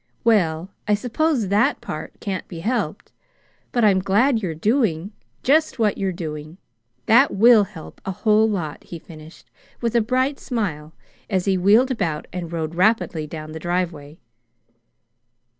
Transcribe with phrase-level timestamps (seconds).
[0.23, 3.11] "Well, I suppose that part can't be helped.
[3.71, 5.11] But I'm glad you're doing
[5.43, 6.57] just what you are doing.
[7.05, 10.93] That WILL help a whole lot," he finished with a bright smile,
[11.29, 14.17] as he wheeled about and rode rapidly down the driveway.